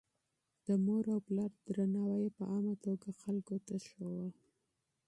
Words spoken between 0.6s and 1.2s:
د مور او